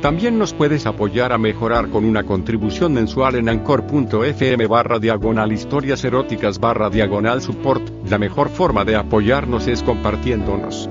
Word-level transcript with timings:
También 0.00 0.38
nos 0.38 0.54
puedes 0.54 0.86
apoyar 0.86 1.30
a 1.30 1.36
mejorar 1.36 1.90
con 1.90 2.06
una 2.06 2.24
contribución 2.24 2.94
mensual 2.94 3.34
en 3.34 3.50
anchor.fm 3.50 4.66
barra 4.66 4.98
diagonal 4.98 5.52
historias 5.52 6.02
eróticas 6.04 6.58
barra 6.58 6.88
diagonal 6.88 7.42
support. 7.42 7.82
La 8.08 8.16
mejor 8.16 8.48
forma 8.48 8.86
de 8.86 8.96
apoyarnos 8.96 9.66
es 9.66 9.82
compartiéndonos. 9.82 10.88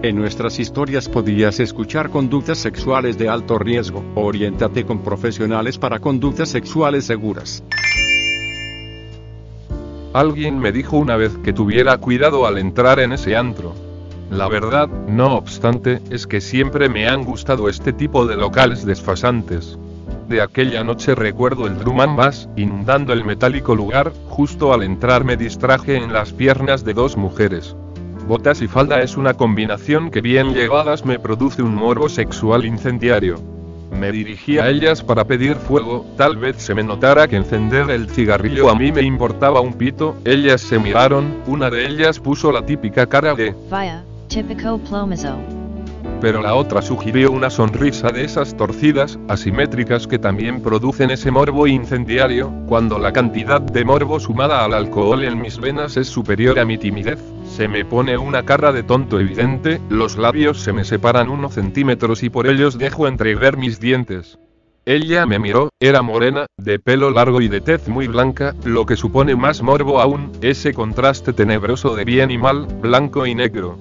En 0.00 0.14
nuestras 0.14 0.60
historias 0.60 1.08
podías 1.08 1.58
escuchar 1.58 2.10
conductas 2.10 2.58
sexuales 2.58 3.18
de 3.18 3.28
alto 3.28 3.58
riesgo. 3.58 4.04
Oriéntate 4.14 4.86
con 4.86 5.02
profesionales 5.02 5.76
para 5.76 5.98
conductas 5.98 6.50
sexuales 6.50 7.04
seguras. 7.04 7.64
Alguien 10.12 10.60
me 10.60 10.70
dijo 10.70 10.96
una 10.96 11.16
vez 11.16 11.36
que 11.38 11.52
tuviera 11.52 11.98
cuidado 11.98 12.46
al 12.46 12.58
entrar 12.58 13.00
en 13.00 13.12
ese 13.12 13.34
antro. 13.36 13.87
La 14.30 14.46
verdad, 14.48 14.88
no 15.08 15.36
obstante, 15.36 16.00
es 16.10 16.26
que 16.26 16.40
siempre 16.40 16.88
me 16.88 17.08
han 17.08 17.24
gustado 17.24 17.68
este 17.68 17.92
tipo 17.92 18.26
de 18.26 18.36
locales 18.36 18.84
desfasantes. 18.84 19.78
De 20.28 20.42
aquella 20.42 20.84
noche 20.84 21.14
recuerdo 21.14 21.66
el 21.66 21.78
drum 21.78 22.02
and 22.02 22.16
bass, 22.16 22.48
inundando 22.54 23.14
el 23.14 23.24
metálico 23.24 23.74
lugar, 23.74 24.12
justo 24.28 24.74
al 24.74 24.82
entrar 24.82 25.24
me 25.24 25.38
distraje 25.38 25.96
en 25.96 26.12
las 26.12 26.34
piernas 26.34 26.84
de 26.84 26.92
dos 26.92 27.16
mujeres. 27.16 27.74
Botas 28.26 28.60
y 28.60 28.68
falda 28.68 29.00
es 29.00 29.16
una 29.16 29.32
combinación 29.32 30.10
que 30.10 30.20
bien 30.20 30.52
llevadas 30.52 31.06
me 31.06 31.18
produce 31.18 31.62
un 31.62 31.74
morbo 31.74 32.10
sexual 32.10 32.66
incendiario. 32.66 33.40
Me 33.90 34.12
dirigí 34.12 34.58
a 34.58 34.68
ellas 34.68 35.02
para 35.02 35.24
pedir 35.24 35.54
fuego, 35.54 36.04
tal 36.18 36.36
vez 36.36 36.56
se 36.58 36.74
me 36.74 36.82
notara 36.82 37.26
que 37.26 37.36
encender 37.36 37.88
el 37.88 38.10
cigarrillo 38.10 38.68
a 38.68 38.74
mí 38.74 38.92
me 38.92 39.00
importaba 39.00 39.62
un 39.62 39.72
pito, 39.72 40.16
ellas 40.26 40.60
se 40.60 40.78
miraron, 40.78 41.38
una 41.46 41.70
de 41.70 41.86
ellas 41.86 42.20
puso 42.20 42.52
la 42.52 42.66
típica 42.66 43.06
cara 43.06 43.34
de 43.34 43.54
Vaya, 43.70 44.04
típico 44.28 44.78
plomazo. 44.78 45.36
pero 46.20 46.42
la 46.42 46.54
otra 46.54 46.82
sugirió 46.82 47.30
una 47.30 47.48
sonrisa 47.48 48.10
de 48.10 48.24
esas 48.24 48.56
torcidas, 48.56 49.18
asimétricas 49.28 50.06
que 50.06 50.18
también 50.18 50.60
producen 50.60 51.10
ese 51.10 51.30
morbo 51.30 51.66
incendiario, 51.66 52.52
cuando 52.66 52.98
la 52.98 53.12
cantidad 53.12 53.60
de 53.60 53.84
morbo 53.84 54.18
sumada 54.18 54.64
al 54.64 54.74
alcohol 54.74 55.22
en 55.24 55.40
mis 55.40 55.58
venas 55.58 55.96
es 55.96 56.08
superior 56.08 56.58
a 56.58 56.64
mi 56.64 56.76
timidez. 56.76 57.20
Se 57.46 57.68
me 57.68 57.84
pone 57.84 58.18
una 58.18 58.44
cara 58.44 58.72
de 58.72 58.82
tonto 58.82 59.20
evidente, 59.20 59.80
los 59.88 60.16
labios 60.16 60.60
se 60.60 60.72
me 60.72 60.84
separan 60.84 61.28
unos 61.28 61.54
centímetros 61.54 62.22
y 62.22 62.30
por 62.30 62.48
ellos 62.48 62.78
dejo 62.78 63.06
entrever 63.06 63.56
mis 63.56 63.78
dientes. 63.78 64.38
Ella 64.84 65.26
me 65.26 65.38
miró, 65.38 65.68
era 65.80 66.02
morena, 66.02 66.46
de 66.56 66.78
pelo 66.78 67.10
largo 67.10 67.40
y 67.40 67.48
de 67.48 67.60
tez 67.60 67.88
muy 67.88 68.08
blanca, 68.08 68.54
lo 68.64 68.86
que 68.86 68.96
supone 68.96 69.36
más 69.36 69.62
morbo 69.62 70.00
aún, 70.00 70.32
ese 70.40 70.72
contraste 70.72 71.32
tenebroso 71.32 71.94
de 71.94 72.04
bien 72.04 72.30
y 72.30 72.38
mal, 72.38 72.66
blanco 72.80 73.26
y 73.26 73.34
negro. 73.34 73.78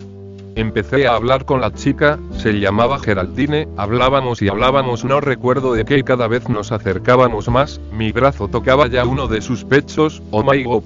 Empecé 0.58 1.05
a 1.05 1.13
hablar 1.13 1.45
con 1.45 1.61
la 1.61 1.72
chica, 1.72 2.17
se 2.31 2.59
llamaba 2.59 2.97
Geraldine, 2.97 3.67
hablábamos 3.77 4.41
y 4.41 4.47
hablábamos, 4.47 5.05
no 5.05 5.22
recuerdo 5.22 5.75
de 5.75 5.86
qué, 5.86 6.03
cada 6.03 6.27
vez 6.27 6.50
nos 6.50 6.72
acercábamos 6.72 7.47
más, 7.47 7.80
mi 7.94 8.11
brazo 8.11 8.47
tocaba 8.47 8.88
ya 8.88 9.06
uno 9.06 9.28
de 9.28 9.41
sus 9.41 9.63
pechos, 9.63 10.23
oh 10.31 10.41
my 10.41 10.63
god. 10.63 10.81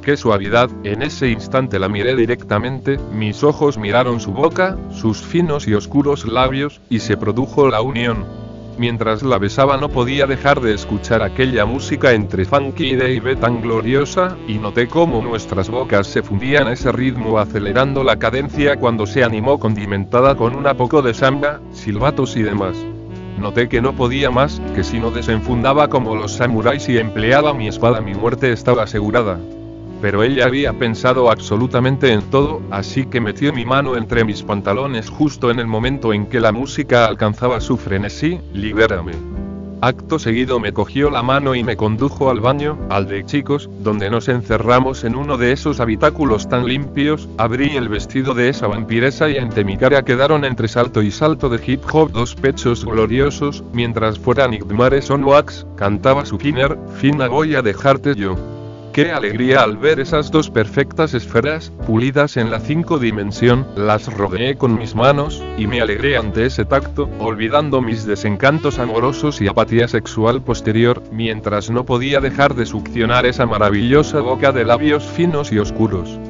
Qué 0.00 0.16
suavidad, 0.16 0.70
en 0.82 1.02
ese 1.02 1.28
instante 1.28 1.78
la 1.78 1.90
miré 1.90 2.16
directamente, 2.16 2.98
mis 3.12 3.44
ojos 3.44 3.76
miraron 3.76 4.18
su 4.18 4.32
boca, 4.32 4.78
sus 4.90 5.20
finos 5.20 5.68
y 5.68 5.74
oscuros 5.74 6.24
labios, 6.24 6.80
y 6.88 7.00
se 7.00 7.18
produjo 7.18 7.68
la 7.68 7.82
unión. 7.82 8.41
Mientras 8.78 9.22
la 9.22 9.38
besaba 9.38 9.76
no 9.76 9.90
podía 9.90 10.26
dejar 10.26 10.60
de 10.60 10.74
escuchar 10.74 11.22
aquella 11.22 11.66
música 11.66 12.12
entre 12.12 12.44
funky 12.44 12.92
y 12.92 12.96
Dave 12.96 13.36
tan 13.36 13.60
gloriosa, 13.60 14.36
y 14.48 14.58
noté 14.58 14.88
cómo 14.88 15.20
nuestras 15.20 15.68
bocas 15.68 16.06
se 16.06 16.22
fundían 16.22 16.68
a 16.68 16.72
ese 16.72 16.90
ritmo 16.90 17.38
acelerando 17.38 18.02
la 18.02 18.18
cadencia 18.18 18.76
cuando 18.76 19.06
se 19.06 19.24
animó 19.24 19.58
condimentada 19.58 20.34
con 20.36 20.56
un 20.56 20.64
poco 20.76 21.02
de 21.02 21.12
samba, 21.12 21.60
silbatos 21.72 22.36
y 22.36 22.42
demás. 22.42 22.76
Noté 23.38 23.68
que 23.68 23.82
no 23.82 23.94
podía 23.94 24.30
más, 24.30 24.60
que 24.74 24.84
si 24.84 25.00
no 25.00 25.10
desenfundaba 25.10 25.88
como 25.88 26.16
los 26.16 26.32
samuráis 26.32 26.88
y 26.88 26.98
empleaba 26.98 27.52
mi 27.52 27.68
espada 27.68 28.00
mi 28.00 28.14
muerte 28.14 28.52
estaba 28.52 28.84
asegurada. 28.84 29.38
Pero 30.02 30.24
ella 30.24 30.46
había 30.46 30.72
pensado 30.72 31.30
absolutamente 31.30 32.12
en 32.12 32.22
todo, 32.22 32.60
así 32.72 33.06
que 33.06 33.20
metió 33.20 33.52
mi 33.52 33.64
mano 33.64 33.96
entre 33.96 34.24
mis 34.24 34.42
pantalones 34.42 35.08
justo 35.08 35.48
en 35.48 35.60
el 35.60 35.68
momento 35.68 36.12
en 36.12 36.26
que 36.26 36.40
la 36.40 36.50
música 36.50 37.06
alcanzaba 37.06 37.60
su 37.60 37.76
frenesí, 37.76 38.40
libérame. 38.52 39.12
Acto 39.80 40.18
seguido 40.18 40.58
me 40.58 40.72
cogió 40.72 41.08
la 41.08 41.22
mano 41.22 41.54
y 41.54 41.62
me 41.62 41.76
condujo 41.76 42.30
al 42.30 42.40
baño, 42.40 42.78
al 42.90 43.06
de 43.06 43.24
chicos, 43.24 43.70
donde 43.80 44.10
nos 44.10 44.28
encerramos 44.28 45.04
en 45.04 45.14
uno 45.14 45.36
de 45.36 45.52
esos 45.52 45.78
habitáculos 45.78 46.48
tan 46.48 46.66
limpios, 46.66 47.28
abrí 47.38 47.76
el 47.76 47.88
vestido 47.88 48.34
de 48.34 48.48
esa 48.48 48.66
vampiresa 48.66 49.30
y 49.30 49.38
ante 49.38 49.64
mi 49.64 49.76
cara 49.76 50.02
quedaron 50.02 50.44
entre 50.44 50.66
salto 50.66 51.00
y 51.00 51.12
salto 51.12 51.48
de 51.48 51.60
hip 51.64 51.82
hop 51.92 52.10
dos 52.10 52.34
pechos 52.34 52.84
gloriosos, 52.84 53.62
mientras 53.72 54.18
fuera 54.18 54.48
Nick 54.48 54.66
Mares 54.72 55.10
on 55.10 55.22
Wax, 55.22 55.64
cantaba 55.76 56.26
su 56.26 56.38
Kinner, 56.38 56.76
fina 57.00 57.28
voy 57.28 57.54
a 57.54 57.62
dejarte 57.62 58.16
yo. 58.16 58.36
Qué 58.92 59.10
alegría 59.10 59.62
al 59.62 59.78
ver 59.78 60.00
esas 60.00 60.30
dos 60.30 60.50
perfectas 60.50 61.14
esferas, 61.14 61.72
pulidas 61.86 62.36
en 62.36 62.50
la 62.50 62.60
cinco 62.60 62.98
dimensión, 62.98 63.66
las 63.74 64.12
rodeé 64.12 64.56
con 64.56 64.78
mis 64.78 64.94
manos, 64.94 65.42
y 65.56 65.66
me 65.66 65.80
alegré 65.80 66.18
ante 66.18 66.44
ese 66.44 66.66
tacto, 66.66 67.08
olvidando 67.18 67.80
mis 67.80 68.04
desencantos 68.04 68.78
amorosos 68.78 69.40
y 69.40 69.48
apatía 69.48 69.88
sexual 69.88 70.42
posterior, 70.42 71.02
mientras 71.10 71.70
no 71.70 71.86
podía 71.86 72.20
dejar 72.20 72.54
de 72.54 72.66
succionar 72.66 73.24
esa 73.24 73.46
maravillosa 73.46 74.20
boca 74.20 74.52
de 74.52 74.66
labios 74.66 75.04
finos 75.04 75.52
y 75.52 75.58
oscuros. 75.58 76.20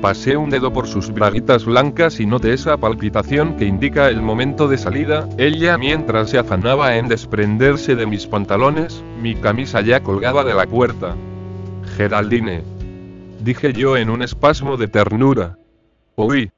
Pasé 0.00 0.36
un 0.36 0.50
dedo 0.50 0.72
por 0.72 0.86
sus 0.86 1.12
braguitas 1.12 1.64
blancas 1.64 2.20
y 2.20 2.26
noté 2.26 2.52
esa 2.52 2.76
palpitación 2.76 3.56
que 3.56 3.64
indica 3.64 4.08
el 4.08 4.22
momento 4.22 4.68
de 4.68 4.78
salida, 4.78 5.28
ella 5.38 5.76
mientras 5.76 6.30
se 6.30 6.38
afanaba 6.38 6.96
en 6.98 7.08
desprenderse 7.08 7.96
de 7.96 8.06
mis 8.06 8.28
pantalones, 8.28 9.02
mi 9.20 9.34
camisa 9.34 9.80
ya 9.80 10.04
colgaba 10.04 10.44
de 10.44 10.54
la 10.54 10.66
puerta. 10.66 11.16
Geraldine. 12.02 12.64
Dije 13.44 13.72
yo 13.72 13.96
en 13.96 14.10
un 14.10 14.22
espasmo 14.22 14.76
de 14.76 14.88
ternura. 14.88 15.56
Uy. 16.16 16.50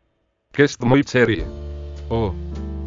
Que 0.50 0.64
es 0.64 0.80
muy 0.80 1.04
cherry. 1.04 1.42
Oh. 2.08 2.32